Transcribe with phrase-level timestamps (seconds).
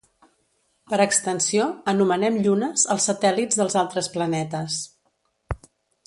[0.93, 4.79] Per extensió, anomenem llunes els satèl·lits dels altres planetes.